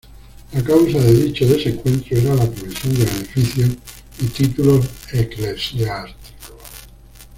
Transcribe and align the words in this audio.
La 0.53 0.63
causa 0.63 0.97
de 0.97 1.13
dicho 1.13 1.45
desencuentro 1.47 2.17
era 2.17 2.33
la 2.33 2.49
provisión 2.49 2.93
de 2.95 3.05
beneficios 3.05 3.69
y 4.19 4.25
títulos 4.29 4.87
eclesiásticos. 5.13 6.15